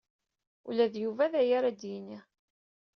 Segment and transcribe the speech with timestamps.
[0.67, 2.19] Ula d Yuba d aya ara ak-d-yini.